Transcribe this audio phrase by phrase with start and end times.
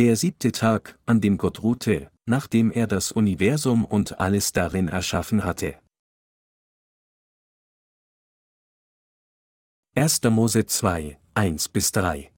[0.00, 5.44] Der siebte Tag, an dem Gott ruhte, nachdem er das Universum und alles darin erschaffen
[5.44, 5.78] hatte.
[9.94, 10.22] 1.
[10.30, 12.32] Mose 2, 1 bis 3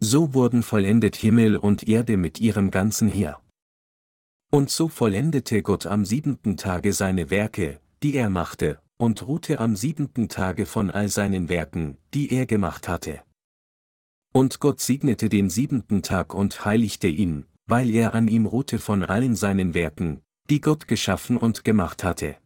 [0.00, 3.40] So wurden vollendet Himmel und Erde mit ihrem ganzen Heer.
[4.50, 9.76] Und so vollendete Gott am siebenten Tage seine Werke, die er machte, und ruhte am
[9.76, 13.22] siebenten Tage von all seinen Werken, die er gemacht hatte.
[14.32, 19.02] Und Gott segnete den siebenten Tag und heiligte ihn, weil er an ihm ruhte von
[19.04, 22.36] allen seinen Werken, die Gott geschaffen und gemacht hatte.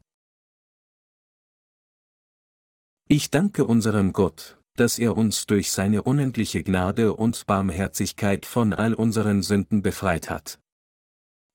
[3.08, 8.94] Ich danke unserem Gott, dass er uns durch seine unendliche Gnade und Barmherzigkeit von all
[8.94, 10.58] unseren Sünden befreit hat.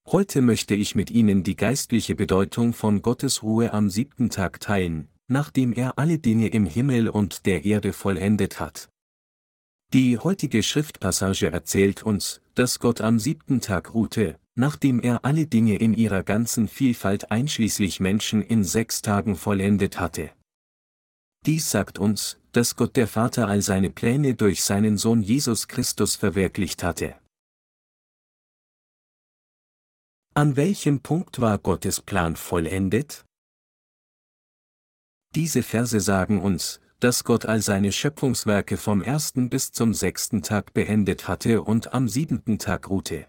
[0.05, 5.09] Heute möchte ich mit Ihnen die geistliche Bedeutung von Gottes Ruhe am siebten Tag teilen,
[5.27, 8.89] nachdem er alle Dinge im Himmel und der Erde vollendet hat.
[9.93, 15.77] Die heutige Schriftpassage erzählt uns, dass Gott am siebten Tag ruhte, nachdem er alle Dinge
[15.77, 20.31] in ihrer ganzen Vielfalt einschließlich Menschen in sechs Tagen vollendet hatte.
[21.45, 26.17] Dies sagt uns, dass Gott der Vater all seine Pläne durch seinen Sohn Jesus Christus
[26.17, 27.15] verwirklicht hatte.
[30.33, 33.23] An welchem Punkt war Gottes Plan vollendet?
[35.33, 40.73] Diese Verse sagen uns, dass Gott all seine Schöpfungswerke vom ersten bis zum sechsten Tag
[40.73, 43.27] beendet hatte und am siebenten Tag ruhte.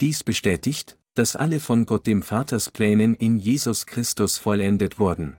[0.00, 5.36] Dies bestätigt, dass alle von Gott dem Vaters Plänen in Jesus Christus vollendet wurden.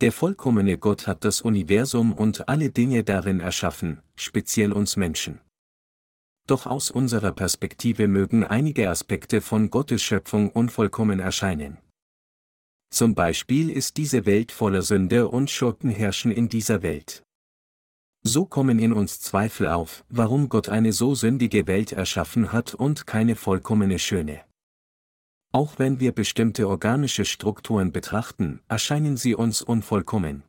[0.00, 5.40] Der vollkommene Gott hat das Universum und alle Dinge darin erschaffen, speziell uns Menschen
[6.48, 11.78] doch aus unserer Perspektive mögen einige Aspekte von Gottes Schöpfung unvollkommen erscheinen.
[12.90, 17.22] Zum Beispiel ist diese Welt voller Sünde und Schurken herrschen in dieser Welt.
[18.22, 23.06] So kommen in uns Zweifel auf, warum Gott eine so sündige Welt erschaffen hat und
[23.06, 24.42] keine vollkommene schöne.
[25.52, 30.42] Auch wenn wir bestimmte organische Strukturen betrachten, erscheinen sie uns unvollkommen.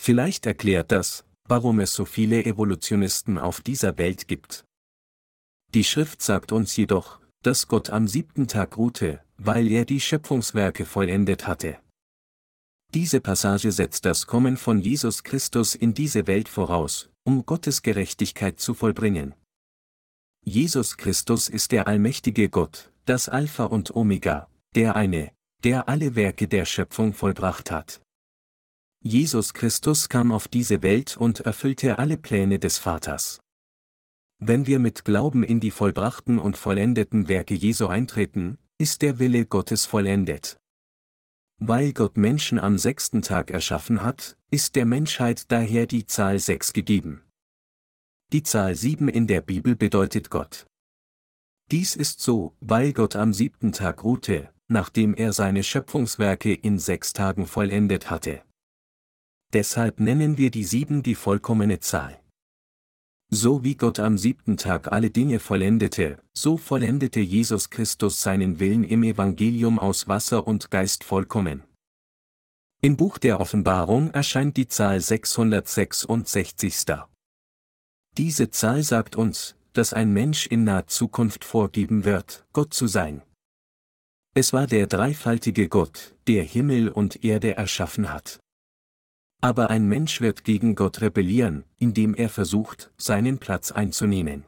[0.00, 4.64] Vielleicht erklärt das, warum es so viele Evolutionisten auf dieser Welt gibt.
[5.74, 10.86] Die Schrift sagt uns jedoch, dass Gott am siebten Tag ruhte, weil er die Schöpfungswerke
[10.86, 11.78] vollendet hatte.
[12.94, 18.60] Diese Passage setzt das Kommen von Jesus Christus in diese Welt voraus, um Gottes Gerechtigkeit
[18.60, 19.34] zu vollbringen.
[20.44, 25.32] Jesus Christus ist der allmächtige Gott, das Alpha und Omega, der eine,
[25.64, 28.02] der alle Werke der Schöpfung vollbracht hat.
[29.04, 33.41] Jesus Christus kam auf diese Welt und erfüllte alle Pläne des Vaters.
[34.44, 39.46] Wenn wir mit Glauben in die vollbrachten und vollendeten Werke Jesu eintreten, ist der Wille
[39.46, 40.58] Gottes vollendet.
[41.60, 46.72] Weil Gott Menschen am sechsten Tag erschaffen hat, ist der Menschheit daher die Zahl sechs
[46.72, 47.22] gegeben.
[48.32, 50.66] Die Zahl sieben in der Bibel bedeutet Gott.
[51.70, 57.12] Dies ist so, weil Gott am siebten Tag ruhte, nachdem er seine Schöpfungswerke in sechs
[57.12, 58.42] Tagen vollendet hatte.
[59.52, 62.21] Deshalb nennen wir die sieben die vollkommene Zahl.
[63.34, 68.84] So wie Gott am siebten Tag alle Dinge vollendete, so vollendete Jesus Christus seinen Willen
[68.84, 71.62] im Evangelium aus Wasser und Geist vollkommen.
[72.82, 76.84] Im Buch der Offenbarung erscheint die Zahl 666.
[78.18, 83.22] Diese Zahl sagt uns, dass ein Mensch in naher Zukunft vorgeben wird, Gott zu sein.
[84.34, 88.40] Es war der dreifaltige Gott, der Himmel und Erde erschaffen hat.
[89.42, 94.44] Aber ein Mensch wird gegen Gott rebellieren, indem er versucht, seinen Platz einzunehmen.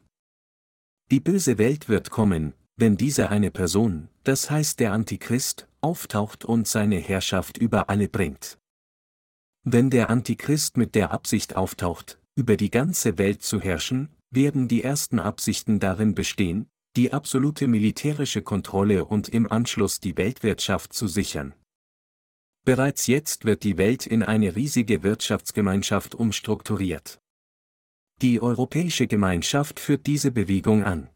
[1.10, 6.68] Die böse Welt wird kommen, wenn diese eine Person, das heißt der Antichrist, auftaucht und
[6.68, 8.58] seine Herrschaft über alle bringt.
[9.64, 14.84] Wenn der Antichrist mit der Absicht auftaucht, über die ganze Welt zu herrschen, werden die
[14.84, 21.52] ersten Absichten darin bestehen, die absolute militärische Kontrolle und im Anschluss die Weltwirtschaft zu sichern.
[22.64, 27.20] Bereits jetzt wird die Welt in eine riesige Wirtschaftsgemeinschaft umstrukturiert.
[28.22, 31.10] Die Europäische Gemeinschaft führt diese Bewegung an.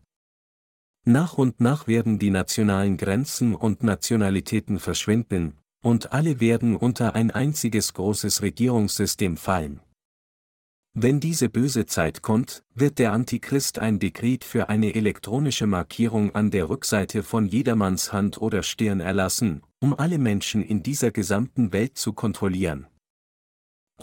[1.06, 7.30] Nach und nach werden die nationalen Grenzen und Nationalitäten verschwinden, und alle werden unter ein
[7.30, 9.80] einziges großes Regierungssystem fallen.
[10.94, 16.50] Wenn diese böse Zeit kommt, wird der Antichrist ein Dekret für eine elektronische Markierung an
[16.50, 21.96] der Rückseite von jedermanns Hand oder Stirn erlassen, um alle Menschen in dieser gesamten Welt
[21.98, 22.86] zu kontrollieren.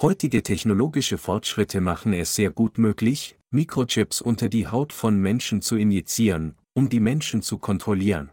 [0.02, 5.78] Heutige technologische Fortschritte machen es sehr gut möglich, Mikrochips unter die Haut von Menschen zu
[5.78, 8.30] injizieren, um die Menschen zu kontrollieren.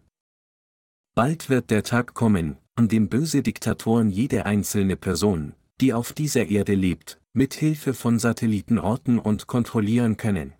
[1.14, 6.46] Bald wird der Tag kommen, an dem böse Diktatoren jede einzelne Person, die auf dieser
[6.46, 10.52] Erde lebt, mit Hilfe von Satelliten orten und kontrollieren können.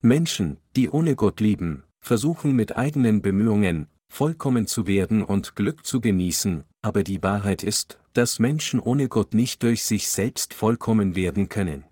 [0.00, 6.00] Menschen, die ohne Gott lieben, versuchen mit eigenen Bemühungen, vollkommen zu werden und Glück zu
[6.00, 11.48] genießen, aber die Wahrheit ist, dass Menschen ohne Gott nicht durch sich selbst vollkommen werden
[11.48, 11.84] können.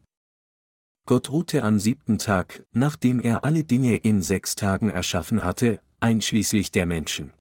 [1.06, 6.72] Gott ruhte am siebten Tag, nachdem er alle Dinge in sechs Tagen erschaffen hatte, einschließlich
[6.72, 7.32] der Menschen.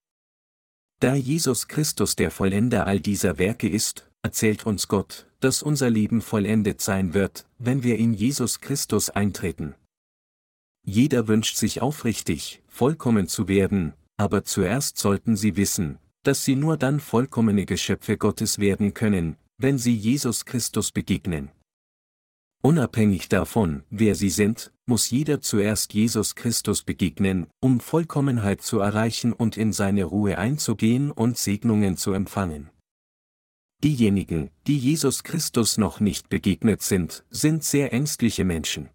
[1.00, 6.22] Da Jesus Christus der Vollender all dieser Werke ist, erzählt uns Gott, dass unser Leben
[6.22, 9.76] vollendet sein wird, wenn wir in Jesus Christus eintreten.
[10.86, 16.78] Jeder wünscht sich aufrichtig, vollkommen zu werden, aber zuerst sollten sie wissen, dass sie nur
[16.78, 21.52] dann vollkommene Geschöpfe Gottes werden können, wenn sie Jesus Christus begegnen.
[22.62, 29.32] Unabhängig davon, wer sie sind, muss jeder zuerst Jesus Christus begegnen, um Vollkommenheit zu erreichen
[29.32, 32.70] und in seine Ruhe einzugehen und Segnungen zu empfangen.
[33.84, 38.90] Diejenigen, die Jesus Christus noch nicht begegnet sind, sind sehr ängstliche Menschen.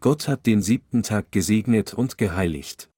[0.00, 2.90] Gott hat den siebten Tag gesegnet und geheiligt.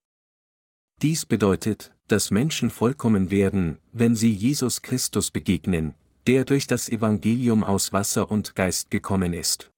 [1.03, 5.95] Dies bedeutet, dass Menschen vollkommen werden, wenn sie Jesus Christus begegnen,
[6.27, 9.71] der durch das Evangelium aus Wasser und Geist gekommen ist.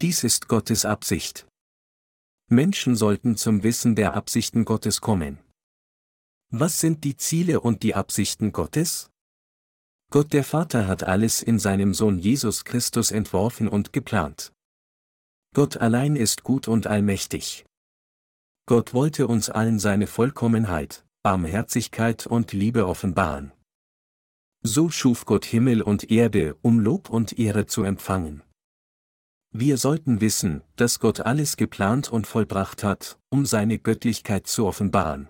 [0.00, 1.46] Dies ist Gottes Absicht.
[2.48, 5.38] Menschen sollten zum Wissen der Absichten Gottes kommen.
[6.50, 9.10] Was sind die Ziele und die Absichten Gottes?
[10.14, 14.52] Gott der Vater hat alles in seinem Sohn Jesus Christus entworfen und geplant.
[15.56, 17.66] Gott allein ist gut und allmächtig.
[18.68, 23.50] Gott wollte uns allen seine Vollkommenheit, Barmherzigkeit und Liebe offenbaren.
[24.62, 28.44] So schuf Gott Himmel und Erde, um Lob und Ehre zu empfangen.
[29.50, 35.28] Wir sollten wissen, dass Gott alles geplant und vollbracht hat, um seine Göttlichkeit zu offenbaren.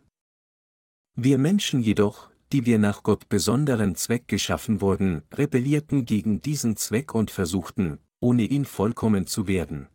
[1.16, 7.12] Wir Menschen jedoch, die wir nach Gott besonderen Zweck geschaffen wurden, rebellierten gegen diesen Zweck
[7.12, 9.89] und versuchten, ohne ihn vollkommen zu werden.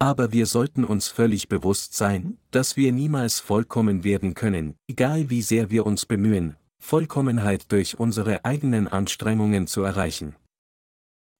[0.00, 5.42] Aber wir sollten uns völlig bewusst sein, dass wir niemals vollkommen werden können, egal wie
[5.42, 10.34] sehr wir uns bemühen, Vollkommenheit durch unsere eigenen Anstrengungen zu erreichen.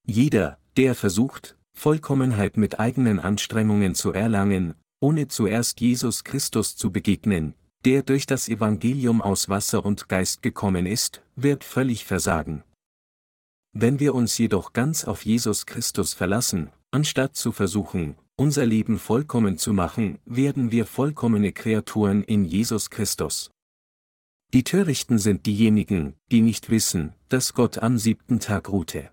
[0.07, 7.55] Jeder, der versucht, Vollkommenheit mit eigenen Anstrengungen zu erlangen, ohne zuerst Jesus Christus zu begegnen,
[7.85, 12.65] der durch das Evangelium aus Wasser und Geist gekommen ist, wird völlig versagen.
[13.73, 19.59] Wenn wir uns jedoch ganz auf Jesus Christus verlassen, anstatt zu versuchen, unser Leben vollkommen
[19.59, 23.51] zu machen, werden wir vollkommene Kreaturen in Jesus Christus.
[24.53, 29.11] Die Törichten sind diejenigen, die nicht wissen, dass Gott am siebten Tag ruhte.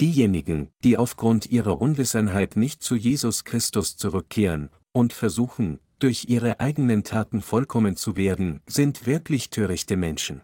[0.00, 7.04] Diejenigen, die aufgrund ihrer Unwissenheit nicht zu Jesus Christus zurückkehren und versuchen, durch ihre eigenen
[7.04, 10.42] Taten vollkommen zu werden, sind wirklich törichte Menschen.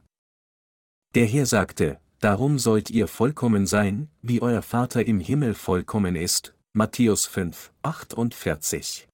[1.15, 6.55] Der Herr sagte, Darum sollt ihr vollkommen sein, wie euer Vater im Himmel vollkommen ist.
[6.75, 9.09] Matthäus 5, 48.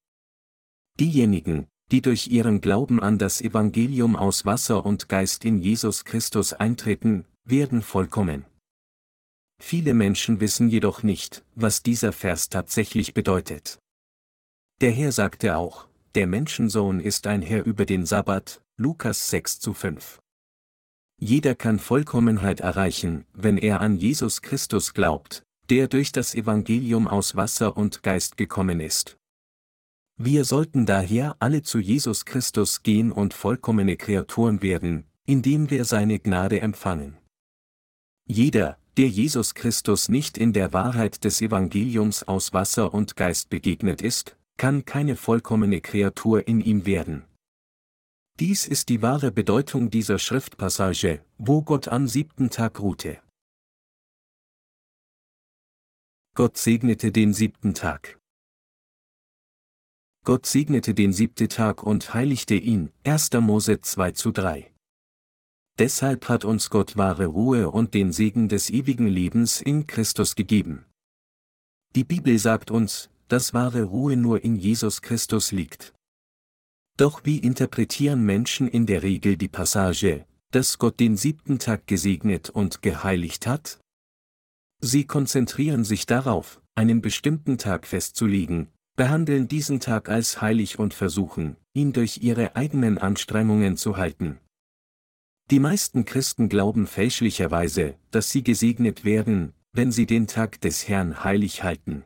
[0.98, 6.52] Diejenigen, die durch ihren Glauben an das Evangelium aus Wasser und Geist in Jesus Christus
[6.52, 8.44] eintreten, werden vollkommen.
[9.62, 13.78] Viele Menschen wissen jedoch nicht, was dieser Vers tatsächlich bedeutet.
[14.80, 19.74] Der Herr sagte auch, der Menschensohn ist ein Herr über den Sabbat, Lukas 6 zu
[19.74, 20.18] 5.
[21.18, 27.36] Jeder kann Vollkommenheit erreichen, wenn er an Jesus Christus glaubt, der durch das Evangelium aus
[27.36, 29.18] Wasser und Geist gekommen ist.
[30.16, 36.18] Wir sollten daher alle zu Jesus Christus gehen und vollkommene Kreaturen werden, indem wir seine
[36.18, 37.18] Gnade empfangen.
[38.26, 44.00] Jeder, der Jesus Christus nicht in der Wahrheit des Evangeliums aus Wasser und Geist begegnet
[44.00, 47.24] ist, kann keine vollkommene Kreatur in ihm werden.
[48.38, 53.20] Dies ist die wahre Bedeutung dieser Schriftpassage, wo Gott am siebten Tag ruhte.
[56.34, 58.18] Gott segnete den siebten Tag.
[60.24, 63.32] Gott segnete den siebten Tag und heiligte ihn, 1.
[63.40, 64.70] Mose 2 zu 3.
[65.78, 70.84] Deshalb hat uns Gott wahre Ruhe und den Segen des ewigen Lebens in Christus gegeben.
[71.94, 75.92] Die Bibel sagt uns, dass wahre Ruhe nur in Jesus Christus liegt.
[76.96, 82.50] Doch wie interpretieren Menschen in der Regel die Passage, dass Gott den siebten Tag gesegnet
[82.50, 83.78] und geheiligt hat?
[84.80, 91.56] Sie konzentrieren sich darauf, einen bestimmten Tag festzulegen, behandeln diesen Tag als heilig und versuchen,
[91.74, 94.38] ihn durch ihre eigenen Anstrengungen zu halten.
[95.50, 101.22] Die meisten Christen glauben fälschlicherweise, dass sie gesegnet werden, wenn sie den Tag des Herrn
[101.22, 102.04] heilig halten.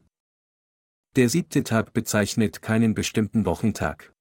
[1.16, 4.14] Der siebte Tag bezeichnet keinen bestimmten Wochentag.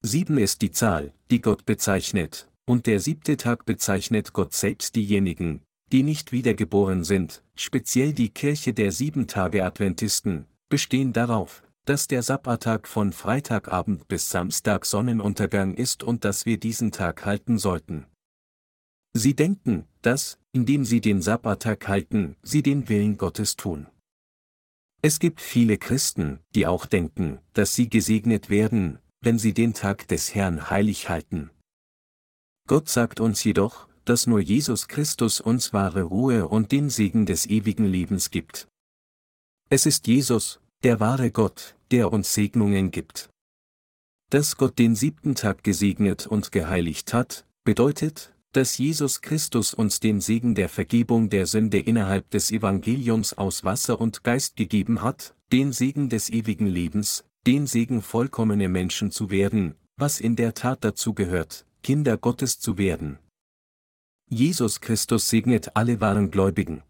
[0.00, 5.60] Sieben ist die Zahl, die Gott bezeichnet, und der siebte Tag bezeichnet Gott selbst diejenigen,
[5.92, 13.12] die nicht wiedergeboren sind, speziell die Kirche der Sieben-Tage-Adventisten, bestehen darauf, dass der Sabbattag von
[13.12, 18.06] Freitagabend bis Samstag Sonnenuntergang ist und dass wir diesen Tag halten sollten.
[19.12, 23.86] Sie denken, dass, indem sie den Sabbattag halten, sie den Willen Gottes tun.
[25.02, 30.08] Es gibt viele Christen, die auch denken, dass sie gesegnet werden, wenn sie den Tag
[30.08, 31.50] des Herrn heilig halten.
[32.68, 37.46] Gott sagt uns jedoch, dass nur Jesus Christus uns wahre Ruhe und den Segen des
[37.46, 38.68] ewigen Lebens gibt.
[39.70, 43.30] Es ist Jesus, der wahre Gott, der uns Segnungen gibt.
[44.30, 50.20] Dass Gott den siebten Tag gesegnet und geheiligt hat, bedeutet, dass Jesus Christus uns den
[50.20, 55.72] Segen der Vergebung der Sünde innerhalb des Evangeliums aus Wasser und Geist gegeben hat, den
[55.72, 61.14] Segen des ewigen Lebens, den Segen vollkommene Menschen zu werden, was in der Tat dazu
[61.14, 63.18] gehört, Kinder Gottes zu werden.
[64.28, 66.82] Jesus Christus segnet alle wahren Gläubigen.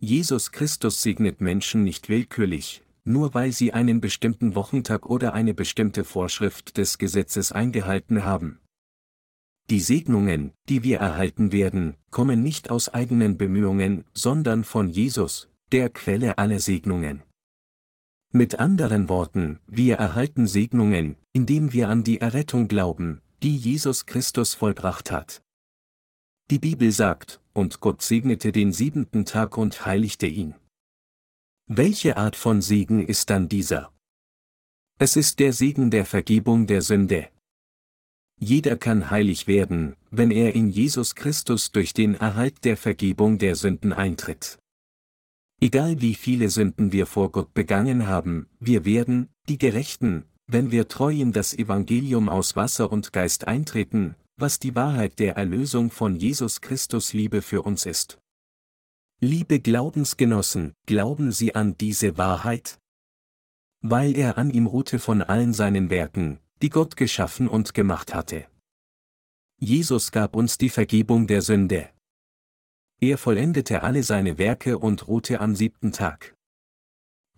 [0.00, 6.04] Jesus Christus segnet Menschen nicht willkürlich, nur weil sie einen bestimmten Wochentag oder eine bestimmte
[6.04, 8.60] Vorschrift des Gesetzes eingehalten haben.
[9.70, 15.90] Die Segnungen, die wir erhalten werden, kommen nicht aus eigenen Bemühungen, sondern von Jesus, der
[15.90, 17.22] Quelle aller Segnungen.
[18.32, 24.54] Mit anderen Worten, wir erhalten Segnungen, indem wir an die Errettung glauben, die Jesus Christus
[24.54, 25.42] vollbracht hat.
[26.50, 30.54] Die Bibel sagt, und Gott segnete den siebenten Tag und heiligte ihn.
[31.66, 33.92] Welche Art von Segen ist dann dieser?
[34.98, 37.28] Es ist der Segen der Vergebung der Sünde.
[38.40, 43.56] Jeder kann heilig werden, wenn er in Jesus Christus durch den Erhalt der Vergebung der
[43.56, 44.58] Sünden eintritt.
[45.60, 50.86] Egal wie viele Sünden wir vor Gott begangen haben, wir werden, die Gerechten, wenn wir
[50.86, 56.14] treu in das Evangelium aus Wasser und Geist eintreten, was die Wahrheit der Erlösung von
[56.14, 58.18] Jesus Christus Liebe für uns ist.
[59.20, 62.78] Liebe Glaubensgenossen, glauben Sie an diese Wahrheit?
[63.80, 68.46] Weil er an ihm ruhte von allen seinen Werken, die Gott geschaffen und gemacht hatte.
[69.60, 71.90] Jesus gab uns die Vergebung der Sünde.
[73.00, 76.34] Er vollendete alle seine Werke und ruhte am siebten Tag.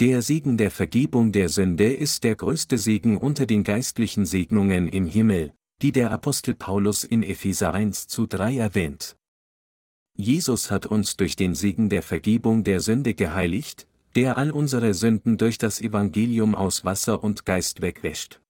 [0.00, 5.06] Der Segen der Vergebung der Sünde ist der größte Segen unter den geistlichen Segnungen im
[5.06, 9.16] Himmel, die der Apostel Paulus in Epheser 1 zu 3 erwähnt.
[10.16, 15.38] Jesus hat uns durch den Segen der Vergebung der Sünde geheiligt, der all unsere Sünden
[15.38, 18.40] durch das Evangelium aus Wasser und Geist wegwäscht.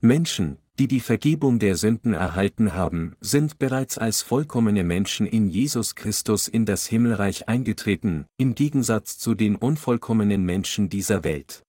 [0.00, 5.96] Menschen, die die Vergebung der Sünden erhalten haben, sind bereits als vollkommene Menschen in Jesus
[5.96, 11.64] Christus in das Himmelreich eingetreten, im Gegensatz zu den unvollkommenen Menschen dieser Welt.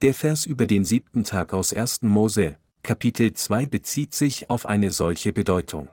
[0.00, 2.02] Der Vers über den siebten Tag aus 1.
[2.02, 5.90] Mose, Kapitel 2 bezieht sich auf eine solche Bedeutung.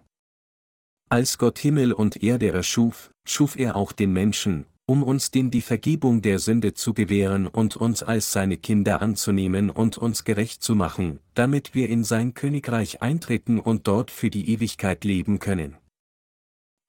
[1.10, 5.62] Als Gott Himmel und Erde erschuf, schuf er auch den Menschen, um uns den die
[5.62, 10.76] Vergebung der Sünde zu gewähren und uns als seine Kinder anzunehmen und uns gerecht zu
[10.76, 15.76] machen, damit wir in sein Königreich eintreten und dort für die Ewigkeit leben können.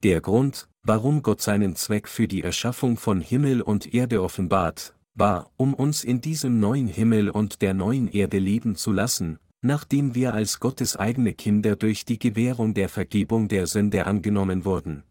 [0.03, 5.51] Der Grund, warum Gott seinen Zweck für die Erschaffung von Himmel und Erde offenbart, war,
[5.57, 10.35] um uns in diesem neuen Himmel und der neuen Erde leben zu lassen, nachdem wir
[10.35, 15.03] als Gottes eigene Kinder durch die Gewährung der Vergebung der Sünde angenommen wurden.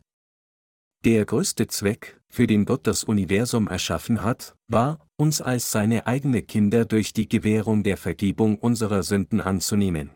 [1.05, 6.43] Der größte Zweck, für den Gott das Universum erschaffen hat, war, uns als seine eigene
[6.43, 10.11] Kinder durch die Gewährung der Vergebung unserer Sünden anzunehmen.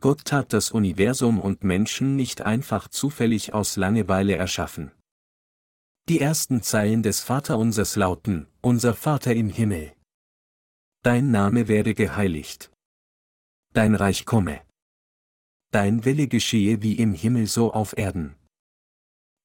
[0.00, 4.90] Gott hat das Universum und Menschen nicht einfach zufällig aus Langeweile erschaffen.
[6.08, 9.92] Die ersten Zeilen des Vaterunsers lauten, Unser Vater im Himmel.
[11.04, 12.72] Dein Name werde geheiligt
[13.72, 14.60] dein Reich komme.
[15.70, 18.34] Dein Wille geschehe wie im Himmel so auf Erden.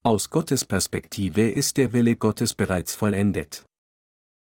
[0.07, 3.65] Aus Gottes Perspektive ist der Wille Gottes bereits vollendet.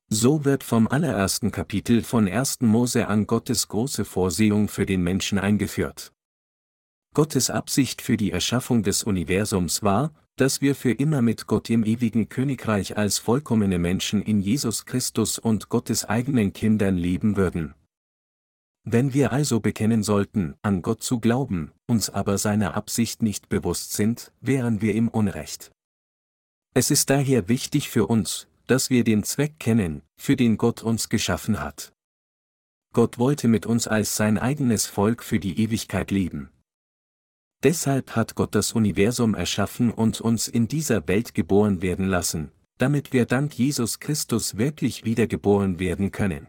[0.07, 2.61] So wird vom allerersten Kapitel von 1.
[2.61, 6.13] Mose an Gottes große Vorsehung für den Menschen eingeführt.
[7.13, 11.83] Gottes Absicht für die Erschaffung des Universums war, dass wir für immer mit Gott im
[11.83, 17.75] ewigen Königreich als vollkommene Menschen in Jesus Christus und Gottes eigenen Kindern leben würden.
[18.83, 23.93] Wenn wir also bekennen sollten, an Gott zu glauben, uns aber seiner Absicht nicht bewusst
[23.93, 25.71] sind, wären wir im Unrecht.
[26.73, 31.09] Es ist daher wichtig für uns, dass wir den Zweck kennen, für den Gott uns
[31.09, 31.93] geschaffen hat.
[32.93, 36.49] Gott wollte mit uns als sein eigenes Volk für die Ewigkeit leben.
[37.63, 43.13] Deshalb hat Gott das Universum erschaffen und uns in dieser Welt geboren werden lassen, damit
[43.13, 46.47] wir dank Jesus Christus wirklich wiedergeboren werden können.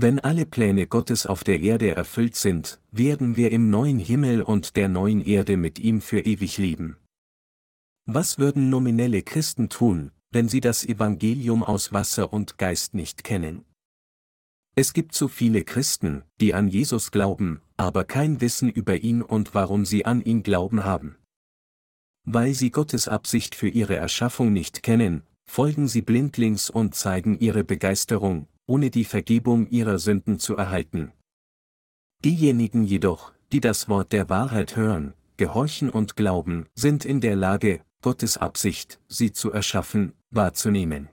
[0.00, 4.76] Wenn alle Pläne Gottes auf der Erde erfüllt sind, werden wir im neuen Himmel und
[4.76, 6.98] der neuen Erde mit ihm für ewig leben.
[8.06, 13.64] Was würden nominelle Christen tun, wenn sie das Evangelium aus Wasser und Geist nicht kennen?
[14.76, 19.52] Es gibt so viele Christen, die an Jesus glauben, aber kein Wissen über ihn und
[19.56, 21.16] warum sie an ihn glauben haben.
[22.22, 27.64] Weil sie Gottes Absicht für ihre Erschaffung nicht kennen, folgen sie blindlings und zeigen ihre
[27.64, 31.10] Begeisterung, ohne die Vergebung ihrer Sünden zu erhalten.
[32.24, 37.80] Diejenigen jedoch, die das Wort der Wahrheit hören, gehorchen und glauben, sind in der Lage,
[38.02, 41.08] Gottes Absicht, sie zu erschaffen, wahrzunehmen.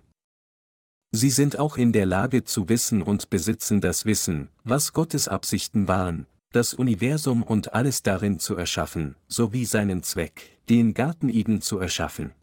[1.11, 5.87] Sie sind auch in der Lage zu wissen und besitzen das Wissen, was Gottes Absichten
[5.87, 11.79] waren, das Universum und alles darin zu erschaffen, sowie seinen Zweck, den Garten Eden zu
[11.79, 12.33] erschaffen.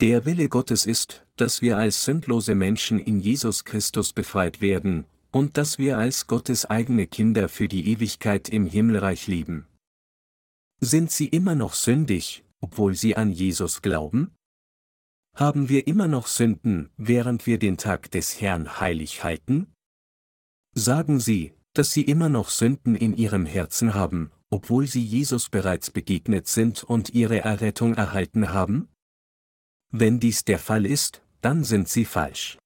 [0.00, 5.58] Der Wille Gottes ist, dass wir als sündlose Menschen in Jesus Christus befreit werden, und
[5.58, 9.66] dass wir als Gottes eigene Kinder für die Ewigkeit im Himmelreich leben.
[10.80, 14.30] Sind sie immer noch sündig, obwohl sie an Jesus glauben?
[15.36, 19.70] Haben wir immer noch Sünden, während wir den Tag des Herrn heilig halten?
[20.74, 25.90] Sagen Sie, dass Sie immer noch Sünden in Ihrem Herzen haben, obwohl Sie Jesus bereits
[25.90, 28.88] begegnet sind und Ihre Errettung erhalten haben?
[29.90, 32.58] Wenn dies der Fall ist, dann sind Sie falsch.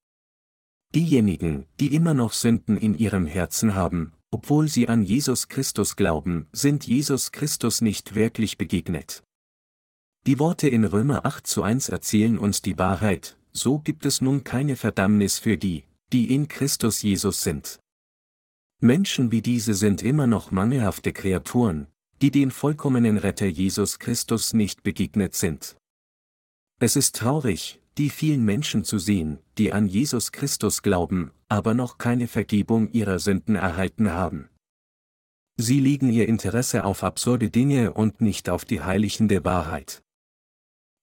[0.93, 6.47] Diejenigen, die immer noch Sünden in ihrem Herzen haben, obwohl sie an Jesus Christus glauben,
[6.51, 9.23] sind Jesus Christus nicht wirklich begegnet.
[10.27, 14.43] Die Worte in Römer 8 zu 1 erzählen uns die Wahrheit, so gibt es nun
[14.43, 17.79] keine Verdammnis für die, die in Christus Jesus sind.
[18.81, 21.87] Menschen wie diese sind immer noch mangelhafte Kreaturen,
[22.21, 25.77] die den vollkommenen Retter Jesus Christus nicht begegnet sind.
[26.79, 31.97] Es ist traurig, die vielen Menschen zu sehen, die an Jesus Christus glauben, aber noch
[31.97, 34.49] keine Vergebung ihrer Sünden erhalten haben.
[35.57, 40.03] Sie legen ihr Interesse auf absurde Dinge und nicht auf die Heiligen der Wahrheit.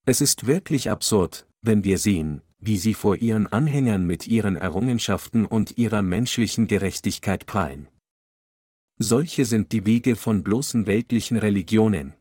[0.04, 5.46] Es ist wirklich absurd, wenn wir sehen, wie sie vor ihren Anhängern mit ihren Errungenschaften
[5.46, 7.88] und ihrer menschlichen Gerechtigkeit prallen.
[8.98, 12.12] Solche sind die Wege von bloßen weltlichen Religionen.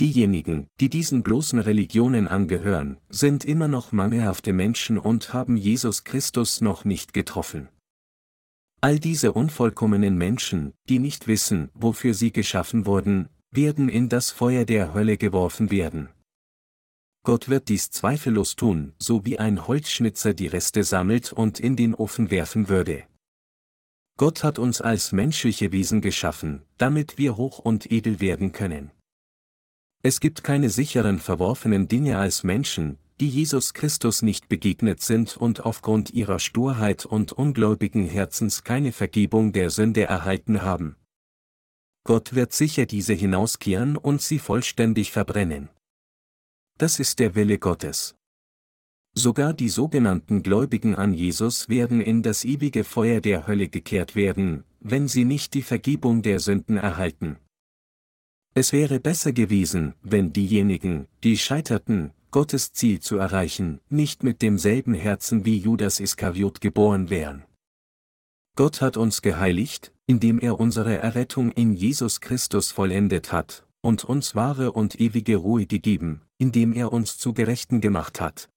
[0.00, 6.60] Diejenigen, die diesen bloßen Religionen angehören, sind immer noch mangelhafte Menschen und haben Jesus Christus
[6.60, 7.68] noch nicht getroffen.
[8.80, 14.64] All diese unvollkommenen Menschen, die nicht wissen, wofür sie geschaffen wurden, werden in das Feuer
[14.64, 16.10] der Hölle geworfen werden.
[17.24, 21.94] Gott wird dies zweifellos tun, so wie ein Holzschnitzer die Reste sammelt und in den
[21.94, 23.02] Ofen werfen würde.
[24.16, 28.92] Gott hat uns als menschliche Wesen geschaffen, damit wir hoch und edel werden können.
[30.02, 35.64] Es gibt keine sicheren verworfenen Dinge als Menschen, die Jesus Christus nicht begegnet sind und
[35.64, 40.96] aufgrund ihrer Sturheit und ungläubigen Herzens keine Vergebung der Sünde erhalten haben.
[42.04, 45.68] Gott wird sicher diese hinauskehren und sie vollständig verbrennen.
[46.78, 48.14] Das ist der Wille Gottes.
[49.14, 54.62] Sogar die sogenannten Gläubigen an Jesus werden in das ewige Feuer der Hölle gekehrt werden,
[54.78, 57.36] wenn sie nicht die Vergebung der Sünden erhalten.
[58.54, 64.94] Es wäre besser gewesen, wenn diejenigen, die scheiterten, Gottes Ziel zu erreichen, nicht mit demselben
[64.94, 67.44] Herzen wie Judas Iskariot geboren wären.
[68.56, 74.34] Gott hat uns geheiligt, indem er unsere Errettung in Jesus Christus vollendet hat, und uns
[74.34, 78.50] wahre und ewige Ruhe gegeben, indem er uns zu Gerechten gemacht hat.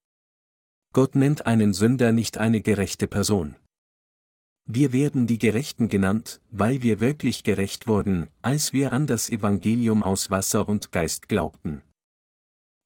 [0.93, 3.55] Gott nennt einen Sünder nicht eine gerechte Person.
[4.73, 10.01] Wir werden die Gerechten genannt, weil wir wirklich gerecht wurden, als wir an das Evangelium
[10.01, 11.81] aus Wasser und Geist glaubten.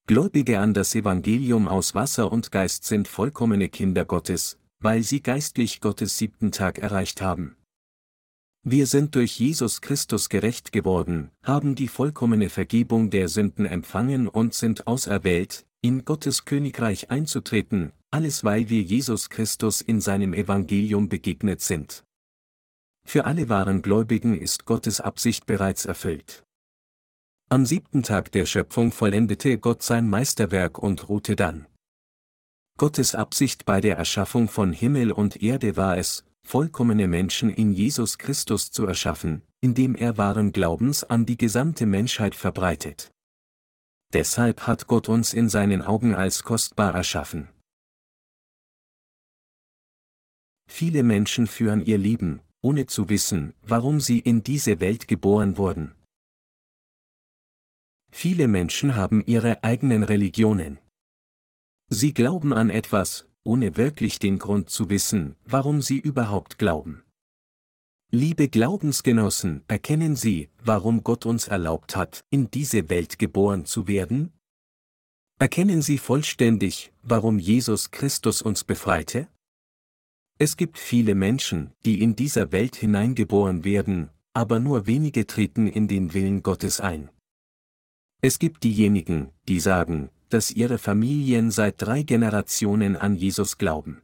[0.07, 5.79] Gläubige an das Evangelium aus Wasser und Geist sind vollkommene Kinder Gottes, weil sie geistlich
[5.79, 7.55] Gottes siebten Tag erreicht haben.
[8.63, 14.55] Wir sind durch Jesus Christus gerecht geworden, haben die vollkommene Vergebung der Sünden empfangen und
[14.55, 21.59] sind auserwählt, in Gottes Königreich einzutreten, alles weil wir Jesus Christus in seinem Evangelium begegnet
[21.59, 22.05] sind.
[23.05, 26.45] Für alle wahren Gläubigen ist Gottes Absicht bereits erfüllt.
[27.49, 31.67] Am siebten Tag der Schöpfung vollendete Gott sein Meisterwerk und ruhte dann.
[32.77, 38.17] Gottes Absicht bei der Erschaffung von Himmel und Erde war es, vollkommene Menschen in Jesus
[38.17, 43.11] Christus zu erschaffen, indem er wahren Glaubens an die gesamte Menschheit verbreitet.
[44.13, 47.49] Deshalb hat Gott uns in seinen Augen als kostbar erschaffen.
[50.67, 55.93] Viele Menschen führen ihr Leben, ohne zu wissen, warum sie in diese Welt geboren wurden.
[58.11, 60.79] Viele Menschen haben ihre eigenen Religionen.
[61.89, 67.03] Sie glauben an etwas, ohne wirklich den Grund zu wissen, warum sie überhaupt glauben.
[68.11, 74.31] Liebe Glaubensgenossen, erkennen Sie, warum Gott uns erlaubt hat, in diese Welt geboren zu werden?
[75.37, 79.27] Erkennen Sie vollständig, warum Jesus Christus uns befreite?
[80.37, 85.87] Es gibt viele Menschen, die in dieser Welt hineingeboren werden, aber nur wenige treten in
[85.87, 87.09] den Willen Gottes ein.
[88.21, 94.01] Es gibt diejenigen, die sagen, dass ihre Familien seit drei Generationen an Jesus glauben.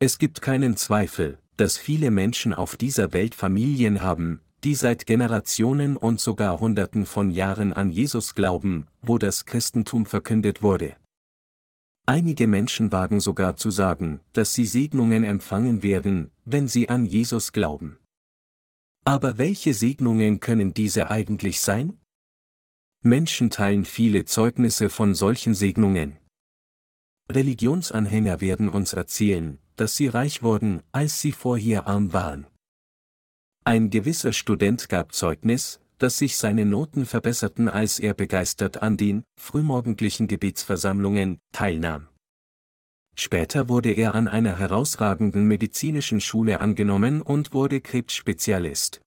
[0.00, 5.96] Es gibt keinen Zweifel, dass viele Menschen auf dieser Welt Familien haben, die seit Generationen
[5.96, 10.96] und sogar Hunderten von Jahren an Jesus glauben, wo das Christentum verkündet wurde.
[12.04, 17.52] Einige Menschen wagen sogar zu sagen, dass sie Segnungen empfangen werden, wenn sie an Jesus
[17.52, 17.98] glauben.
[19.04, 21.98] Aber welche Segnungen können diese eigentlich sein?
[23.02, 26.18] Menschen teilen viele Zeugnisse von solchen Segnungen.
[27.30, 32.46] Religionsanhänger werden uns erzählen, dass sie reich wurden, als sie vorher arm waren.
[33.64, 39.22] Ein gewisser Student gab Zeugnis, dass sich seine Noten verbesserten, als er begeistert an den
[39.38, 42.08] frühmorgendlichen Gebetsversammlungen teilnahm.
[43.14, 49.00] Später wurde er an einer herausragenden medizinischen Schule angenommen und wurde Krebsspezialist.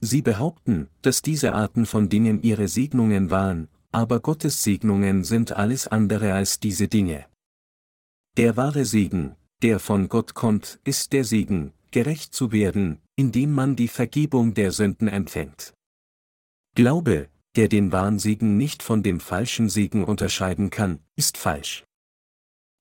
[0.00, 5.86] Sie behaupten, dass diese Arten von Dingen ihre Segnungen waren, aber Gottes Segnungen sind alles
[5.86, 7.26] andere als diese Dinge.
[8.38, 13.76] Der wahre Segen, der von Gott kommt, ist der Segen, gerecht zu werden, indem man
[13.76, 15.74] die Vergebung der Sünden empfängt.
[16.74, 21.84] Glaube, der den wahren Segen nicht von dem falschen Segen unterscheiden kann, ist falsch.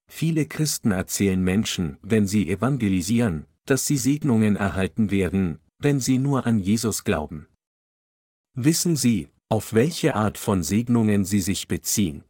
[0.09, 6.45] Viele Christen erzählen Menschen, wenn sie evangelisieren, dass sie Segnungen erhalten werden, wenn sie nur
[6.45, 7.47] an Jesus glauben.
[8.55, 12.23] Wissen Sie, auf welche Art von Segnungen sie sich beziehen?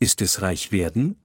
[0.00, 1.22] Ist es reich werden?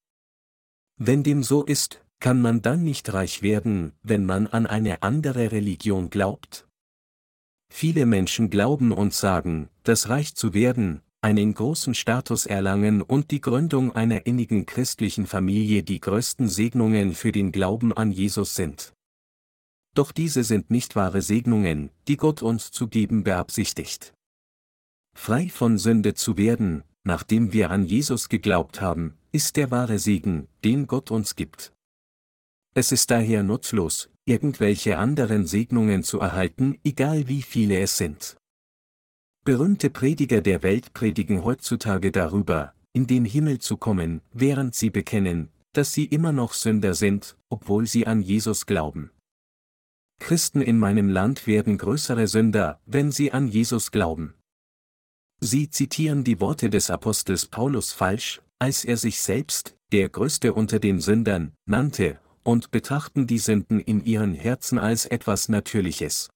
[0.98, 5.52] Wenn dem so ist, kann man dann nicht reich werden, wenn man an eine andere
[5.52, 6.69] Religion glaubt?
[7.72, 13.42] Viele Menschen glauben und sagen, dass reich zu werden, einen großen Status erlangen und die
[13.42, 18.94] Gründung einer innigen christlichen Familie die größten Segnungen für den Glauben an Jesus sind.
[19.96, 24.14] Doch diese sind nicht wahre Segnungen, die Gott uns zu geben beabsichtigt.
[25.16, 30.48] Frei von Sünde zu werden, nachdem wir an Jesus geglaubt haben, ist der wahre Segen,
[30.64, 31.74] den Gott uns gibt.
[32.74, 38.38] Es ist daher nutzlos, irgendwelche anderen Segnungen zu erhalten, egal wie viele es sind.
[39.44, 45.50] Berühmte Prediger der Welt predigen heutzutage darüber, in den Himmel zu kommen, während sie bekennen,
[45.74, 49.12] dass sie immer noch Sünder sind, obwohl sie an Jesus glauben.
[50.20, 54.36] Christen in meinem Land werden größere Sünder, wenn sie an Jesus glauben.
[55.40, 60.80] Sie zitieren die Worte des Apostels Paulus falsch, als er sich selbst, der Größte unter
[60.80, 66.30] den Sündern, nannte, und betrachten die Sünden in ihren Herzen als etwas Natürliches.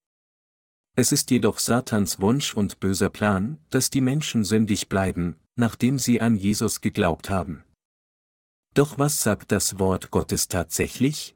[0.96, 6.22] Es ist jedoch Satans Wunsch und böser Plan, dass die Menschen sündig bleiben, nachdem sie
[6.22, 7.64] an Jesus geglaubt haben.
[8.74, 11.36] Doch was sagt das Wort Gottes tatsächlich?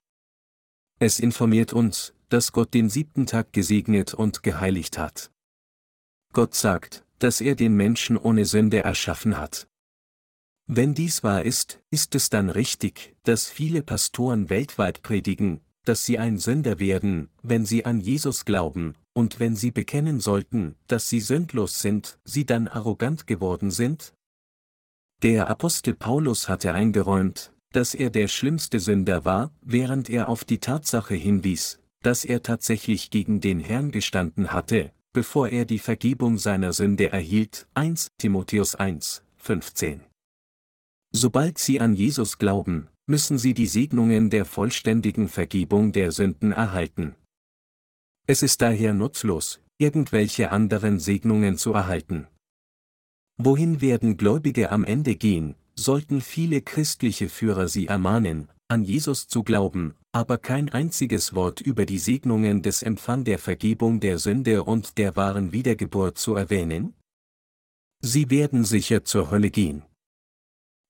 [0.99, 5.31] Es informiert uns, dass Gott den siebten Tag gesegnet und geheiligt hat.
[6.33, 9.67] Gott sagt, dass er den Menschen ohne Sünde erschaffen hat.
[10.67, 16.19] Wenn dies wahr ist, ist es dann richtig, dass viele Pastoren weltweit predigen, dass sie
[16.19, 21.21] ein Sünder werden, wenn sie an Jesus glauben, und wenn sie bekennen sollten, dass sie
[21.21, 24.13] sündlos sind, sie dann arrogant geworden sind?
[25.23, 30.59] Der Apostel Paulus hatte eingeräumt, dass er der schlimmste Sünder war, während er auf die
[30.59, 36.73] Tatsache hinwies, dass er tatsächlich gegen den Herrn gestanden hatte, bevor er die Vergebung seiner
[36.73, 37.67] Sünde erhielt.
[37.73, 40.01] 1 Timotheus 1, 15.
[41.19, 47.15] Sobald sie an Jesus glauben, müssen sie die Segnungen der vollständigen Vergebung der Sünden erhalten.
[48.27, 52.27] Es ist daher nutzlos, irgendwelche anderen Segnungen zu erhalten.
[53.39, 59.41] Wohin werden Gläubige am Ende gehen, sollten viele christliche Führer sie ermahnen, an Jesus zu
[59.41, 64.99] glauben, aber kein einziges Wort über die Segnungen des Empfang der Vergebung der Sünde und
[64.99, 66.93] der wahren Wiedergeburt zu erwähnen?
[68.03, 69.81] Sie werden sicher zur Hölle gehen.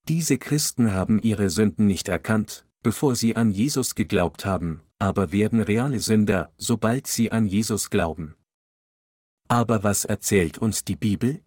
[0.07, 5.59] Diese Christen haben ihre Sünden nicht erkannt, bevor sie an Jesus geglaubt haben, aber werden
[5.59, 8.35] reale Sünder, sobald sie an Jesus glauben.
[9.49, 11.41] Aber was erzählt uns die Bibel?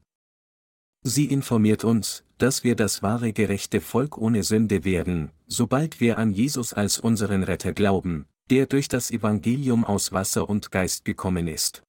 [1.03, 6.31] Sie informiert uns, dass wir das wahre gerechte Volk ohne Sünde werden, sobald wir an
[6.31, 11.83] Jesus als unseren Retter glauben, der durch das Evangelium aus Wasser und Geist gekommen ist.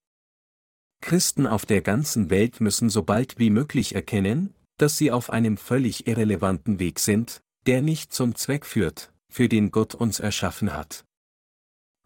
[1.01, 5.57] Christen auf der ganzen Welt müssen so bald wie möglich erkennen, dass sie auf einem
[5.57, 11.05] völlig irrelevanten Weg sind, der nicht zum Zweck führt, für den Gott uns erschaffen hat.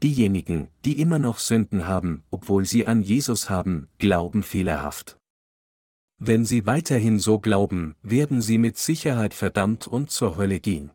[0.03, 5.17] Diejenigen, die immer noch Sünden haben, obwohl sie an Jesus haben, glauben fehlerhaft.
[6.17, 10.91] Wenn sie weiterhin so glauben, werden sie mit Sicherheit verdammt und zur Hölle gehen.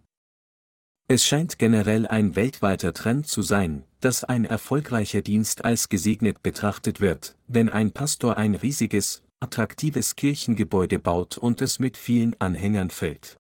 [1.09, 7.01] Es scheint generell ein weltweiter Trend zu sein, dass ein erfolgreicher Dienst als gesegnet betrachtet
[7.01, 13.39] wird, wenn ein Pastor ein riesiges, attraktives Kirchengebäude baut und es mit vielen Anhängern füllt.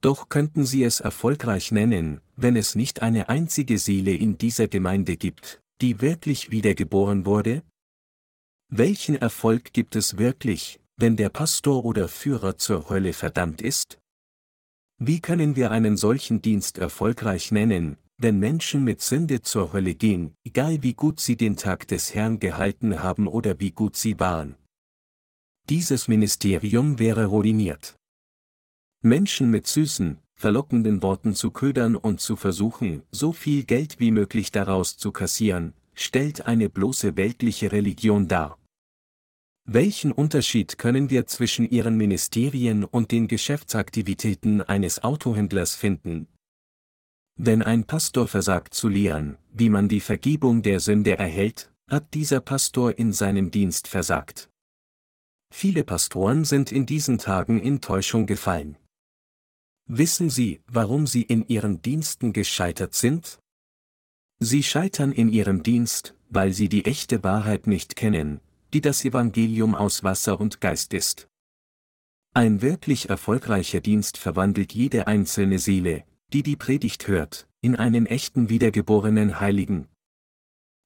[0.00, 5.16] Doch könnten Sie es erfolgreich nennen, wenn es nicht eine einzige Seele in dieser Gemeinde
[5.16, 7.62] gibt, die wirklich wiedergeboren wurde?
[8.70, 13.98] Welchen Erfolg gibt es wirklich, wenn der Pastor oder Führer zur Hölle verdammt ist?
[14.98, 20.34] Wie können wir einen solchen Dienst erfolgreich nennen, wenn Menschen mit Sünde zur Hölle gehen,
[20.44, 24.54] egal wie gut sie den Tag des Herrn gehalten haben oder wie gut sie waren?
[25.70, 27.96] Dieses Ministerium wäre ruiniert.
[29.00, 34.52] Menschen mit süßen, verlockenden Worten zu ködern und zu versuchen, so viel Geld wie möglich
[34.52, 38.58] daraus zu kassieren, stellt eine bloße weltliche Religion dar.
[39.64, 46.28] Welchen Unterschied können wir zwischen ihren Ministerien und den Geschäftsaktivitäten eines Autohändlers finden?
[47.36, 52.40] Wenn ein Pastor versagt zu lehren, wie man die Vergebung der Sünde erhält, hat dieser
[52.40, 54.50] Pastor in seinem Dienst versagt.
[55.56, 58.76] Viele Pastoren sind in diesen Tagen in Täuschung gefallen.
[59.86, 63.38] Wissen Sie, warum Sie in Ihren Diensten gescheitert sind?
[64.40, 68.40] Sie scheitern in Ihrem Dienst, weil Sie die echte Wahrheit nicht kennen,
[68.72, 71.28] die das Evangelium aus Wasser und Geist ist.
[72.34, 78.48] Ein wirklich erfolgreicher Dienst verwandelt jede einzelne Seele, die die Predigt hört, in einen echten
[78.48, 79.86] wiedergeborenen Heiligen.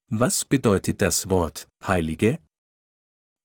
[0.09, 2.37] Was bedeutet das Wort Heilige?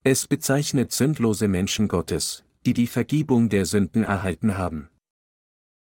[0.07, 4.91] Es bezeichnet sündlose Menschen Gottes, die die Vergebung der Sünden erhalten haben.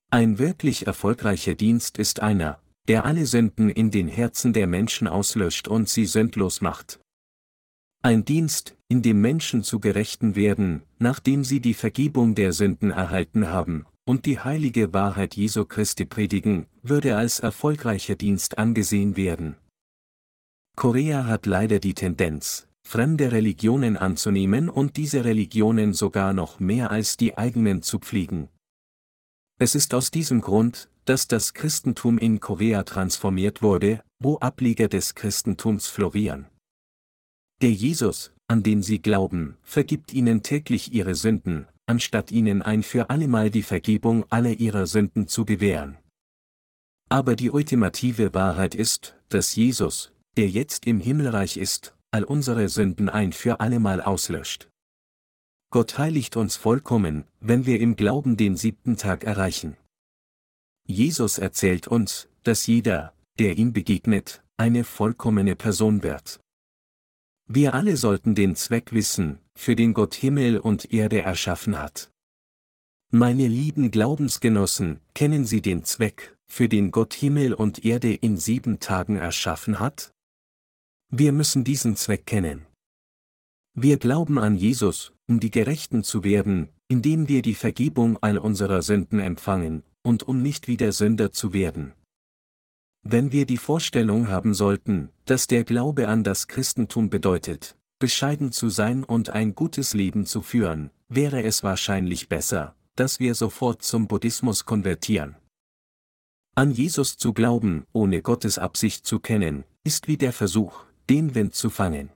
[0.10, 5.68] Ein wirklich erfolgreicher Dienst ist einer, der alle Sünden in den Herzen der Menschen auslöscht
[5.68, 7.02] und sie sündlos macht.
[8.04, 13.50] Ein Dienst, in dem Menschen zu Gerechten werden, nachdem sie die Vergebung der Sünden erhalten
[13.50, 19.58] haben, und die heilige Wahrheit Jesu Christi predigen, würde als erfolgreicher Dienst angesehen werden.
[20.78, 27.18] Korea hat leider die Tendenz, fremde Religionen anzunehmen und diese Religionen sogar noch mehr als
[27.18, 28.48] die eigenen zu pflegen.
[29.58, 35.16] Es ist aus diesem Grund, dass das Christentum in Korea transformiert wurde, wo Ableger des
[35.16, 36.46] Christentums florieren.
[37.62, 43.10] Der Jesus, an den sie glauben, vergibt ihnen täglich ihre Sünden, anstatt ihnen ein für
[43.10, 45.98] allemal die Vergebung aller ihrer Sünden zu gewähren.
[47.10, 53.10] Aber die ultimative Wahrheit ist, dass Jesus, der jetzt im Himmelreich ist, all unsere Sünden
[53.10, 54.70] ein für allemal auslöscht.
[55.70, 59.76] Gott heiligt uns vollkommen, wenn wir im Glauben den siebten Tag erreichen.
[60.88, 66.40] Jesus erzählt uns, dass jeder, der ihm begegnet, eine vollkommene Person wird.
[67.48, 72.12] Wir alle sollten den Zweck wissen, für den Gott Himmel und Erde erschaffen hat.
[73.12, 78.80] Meine lieben Glaubensgenossen, kennen Sie den Zweck, für den Gott Himmel und Erde in sieben
[78.80, 80.15] Tagen erschaffen hat?
[81.12, 82.66] Wir müssen diesen Zweck kennen.
[83.74, 88.82] Wir glauben an Jesus, um die Gerechten zu werden, indem wir die Vergebung all unserer
[88.82, 91.94] Sünden empfangen, und um nicht wieder Sünder zu werden.
[93.04, 98.70] Wenn wir die Vorstellung haben sollten, dass der Glaube an das Christentum bedeutet, bescheiden zu
[98.70, 104.08] sein und ein gutes Leben zu führen, wäre es wahrscheinlich besser, dass wir sofort zum
[104.08, 105.36] Buddhismus konvertieren.
[106.56, 111.54] An Jesus zu glauben, ohne Gottes Absicht zu kennen, ist wie der Versuch, den Wind
[111.54, 112.10] zu fangen.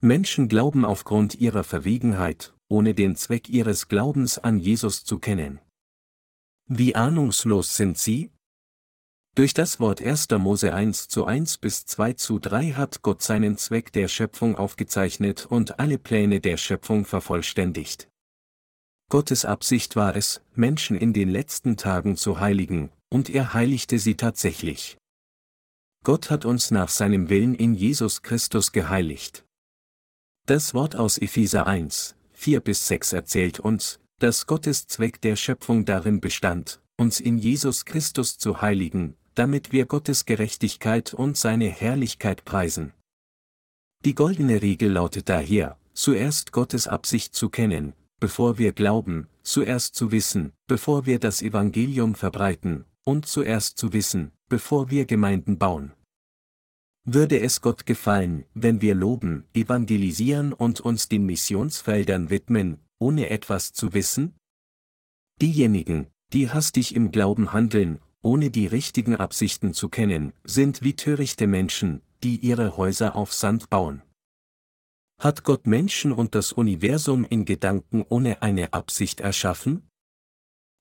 [0.00, 5.60] Menschen glauben aufgrund ihrer Verwegenheit, ohne den Zweck ihres Glaubens an Jesus zu kennen.
[6.66, 8.30] Wie ahnungslos sind sie?
[9.34, 10.28] Durch das Wort 1.
[10.38, 15.46] Mose 1 zu 1 bis 2 zu 3 hat Gott seinen Zweck der Schöpfung aufgezeichnet
[15.46, 18.08] und alle Pläne der Schöpfung vervollständigt.
[19.10, 24.16] Gottes Absicht war es, Menschen in den letzten Tagen zu heiligen, und er heiligte sie
[24.16, 24.96] tatsächlich.
[26.04, 29.46] Gott hat uns nach seinem Willen in Jesus Christus geheiligt.
[30.46, 35.86] Das Wort aus Epheser 1, 4 bis 6 erzählt uns, dass Gottes Zweck der Schöpfung
[35.86, 42.44] darin bestand, uns in Jesus Christus zu heiligen, damit wir Gottes Gerechtigkeit und seine Herrlichkeit
[42.44, 42.92] preisen.
[44.04, 50.12] Die goldene Regel lautet daher, zuerst Gottes Absicht zu kennen, bevor wir glauben, zuerst zu
[50.12, 55.92] wissen, bevor wir das Evangelium verbreiten, und zuerst zu wissen, bevor wir Gemeinden bauen.
[57.06, 63.74] Würde es Gott gefallen, wenn wir loben, evangelisieren und uns den Missionsfeldern widmen, ohne etwas
[63.74, 64.34] zu wissen?
[65.40, 71.46] Diejenigen, die hastig im Glauben handeln, ohne die richtigen Absichten zu kennen, sind wie törichte
[71.46, 74.02] Menschen, die ihre Häuser auf Sand bauen.
[75.20, 79.88] Hat Gott Menschen und das Universum in Gedanken ohne eine Absicht erschaffen?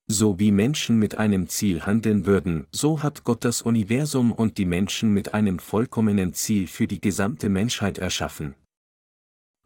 [0.07, 4.65] So wie Menschen mit einem Ziel handeln würden, so hat Gott das Universum und die
[4.65, 8.55] Menschen mit einem vollkommenen Ziel für die gesamte Menschheit erschaffen.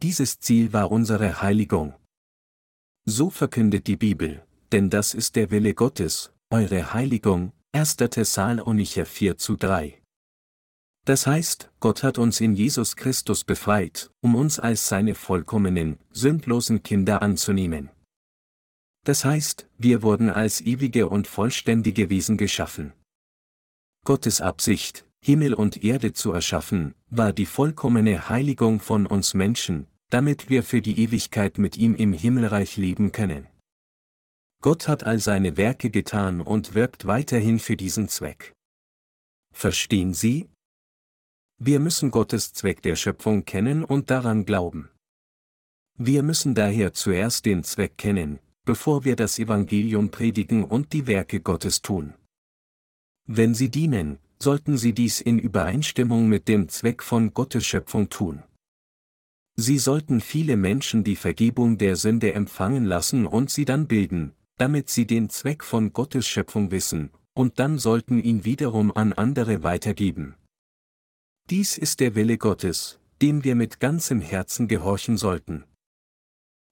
[0.03, 1.95] Dieses Ziel war unsere Heiligung.
[3.05, 7.97] So verkündet die Bibel, denn das ist der Wille Gottes, eure Heiligung, 1.
[7.97, 9.99] Thessalonicher 4 zu 3.
[11.05, 16.83] Das heißt, Gott hat uns in Jesus Christus befreit, um uns als seine vollkommenen, sündlosen
[16.83, 17.89] Kinder anzunehmen.
[19.07, 22.91] Das heißt, wir wurden als ewige und vollständige Wesen geschaffen.
[24.03, 30.49] Gottes Absicht, Himmel und Erde zu erschaffen, war die vollkommene Heiligung von uns Menschen, damit
[30.49, 33.47] wir für die Ewigkeit mit ihm im Himmelreich leben können.
[34.61, 38.55] Gott hat all seine Werke getan und wirkt weiterhin für diesen Zweck.
[39.53, 40.49] Verstehen Sie?
[41.59, 44.89] Wir müssen Gottes Zweck der Schöpfung kennen und daran glauben.
[45.97, 51.39] Wir müssen daher zuerst den Zweck kennen, bevor wir das Evangelium predigen und die Werke
[51.39, 52.13] Gottes tun.
[53.25, 58.43] Wenn Sie dienen, sollten Sie dies in Übereinstimmung mit dem Zweck von Gottes Schöpfung tun.
[59.55, 64.89] Sie sollten viele Menschen die Vergebung der Sünde empfangen lassen und sie dann bilden, damit
[64.89, 70.35] sie den Zweck von Gottes Schöpfung wissen, und dann sollten ihn wiederum an andere weitergeben.
[71.49, 75.63] Dies ist der Wille Gottes, dem wir mit ganzem Herzen gehorchen sollten.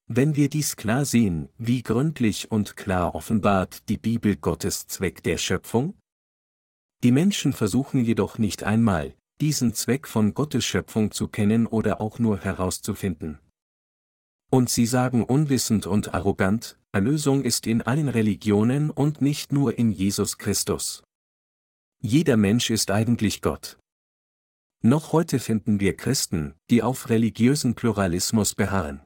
[0.08, 5.40] Wenn wir dies klar sehen, wie gründlich und klar offenbart die Bibel Gottes Zweck der
[5.40, 5.96] Schöpfung?
[7.04, 12.20] Die Menschen versuchen jedoch nicht einmal, diesen Zweck von Gottes Schöpfung zu kennen oder auch
[12.20, 13.40] nur herauszufinden.
[14.52, 19.92] Und sie sagen unwissend und arrogant, Erlösung ist in allen Religionen und nicht nur in
[19.92, 21.04] Jesus Christus.
[22.00, 23.80] Jeder Mensch ist eigentlich Gott.
[24.84, 29.02] Noch heute finden wir Christen, die auf religiösen Pluralismus beharren.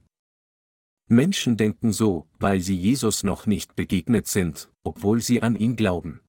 [1.09, 6.21] Menschen denken so, weil sie Jesus noch nicht begegnet sind, obwohl sie an ihn glauben.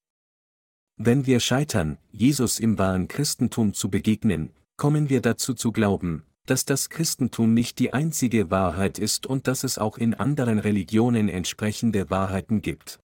[0.97, 6.65] Wenn wir scheitern, Jesus im wahren Christentum zu begegnen, kommen wir dazu zu glauben, dass
[6.65, 12.09] das Christentum nicht die einzige Wahrheit ist und dass es auch in anderen Religionen entsprechende
[12.09, 12.99] Wahrheiten gibt.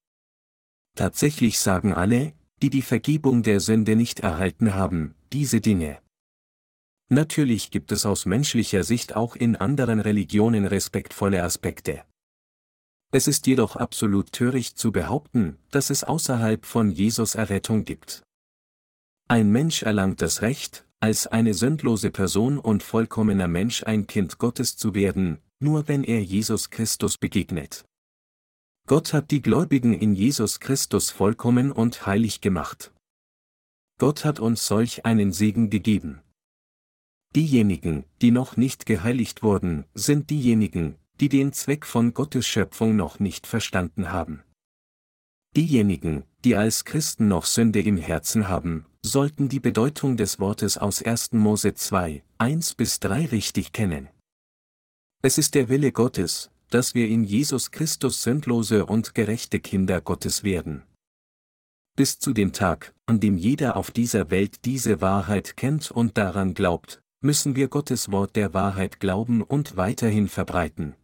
[0.95, 5.99] Tatsächlich sagen alle, die die Vergebung der Sünde nicht erhalten haben, diese Dinge.
[7.09, 12.03] Natürlich gibt es aus menschlicher Sicht auch in anderen Religionen respektvolle Aspekte.
[13.11, 18.23] Es ist jedoch absolut töricht zu behaupten, dass es außerhalb von Jesus Errettung gibt.
[19.29, 24.75] Ein Mensch erlangt das Recht, als eine sündlose Person und vollkommener Mensch ein Kind Gottes
[24.75, 27.85] zu werden, nur wenn er Jesus Christus begegnet.
[28.87, 32.93] Gott hat die Gläubigen in Jesus Christus vollkommen und heilig gemacht.
[33.99, 36.21] Gott hat uns solch einen Segen gegeben.
[37.35, 43.19] Diejenigen, die noch nicht geheiligt wurden, sind diejenigen, die den Zweck von Gottes Schöpfung noch
[43.19, 44.43] nicht verstanden haben.
[45.55, 51.01] Diejenigen, die als Christen noch Sünde im Herzen haben, sollten die Bedeutung des Wortes aus
[51.01, 51.33] 1.
[51.33, 54.09] Mose 2, 1 bis 3 richtig kennen.
[55.23, 60.43] Es ist der Wille Gottes, dass wir in Jesus Christus sündlose und gerechte Kinder Gottes
[60.43, 60.83] werden.
[61.95, 66.53] Bis zu dem Tag, an dem jeder auf dieser Welt diese Wahrheit kennt und daran
[66.53, 70.95] glaubt, müssen wir Gottes Wort der Wahrheit glauben und weiterhin verbreiten.